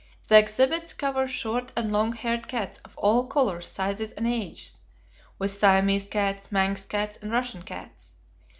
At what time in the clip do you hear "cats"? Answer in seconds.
2.47-2.79, 6.07-6.51, 6.87-7.19, 7.61-8.15